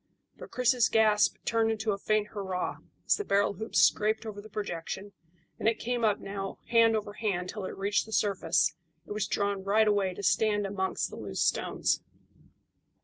[0.35, 4.49] But Chris's gasp turned into a faint hurrah as the barrel hoops scraped over the
[4.49, 5.13] projection,
[5.59, 8.73] and it came up now hand over hand till it reached the surface
[9.05, 12.01] and was drawn right away to stand amongst the loose stones.